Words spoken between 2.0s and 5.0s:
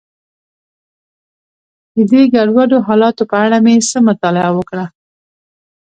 دې ګډوډو حالاتو په اړه مې څه مطالعه وکړه.